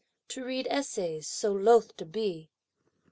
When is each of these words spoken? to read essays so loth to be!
to 0.27 0.43
read 0.43 0.65
essays 0.71 1.27
so 1.27 1.51
loth 1.51 1.95
to 1.95 2.07
be! 2.07 2.49